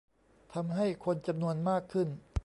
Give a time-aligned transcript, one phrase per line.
[0.53, 2.07] ทำให้คนจำนวนมากขึ้น